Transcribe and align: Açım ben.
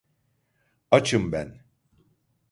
Açım 0.91 1.31
ben. 1.31 1.61